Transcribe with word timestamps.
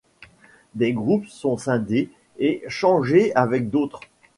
Des 0.73 0.93
groupes 0.93 1.27
sont 1.27 1.57
scindés 1.57 2.09
et 2.39 2.63
changés 2.67 3.35
avec 3.35 3.69
d'autres. 3.69 3.99